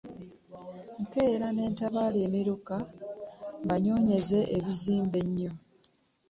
[1.01, 2.75] Nkeea n'entaabaala emiruka
[3.63, 5.51] mbanonyeze ebizmba emyo.